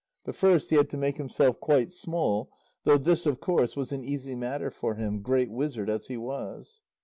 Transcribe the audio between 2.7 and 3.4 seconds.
though this of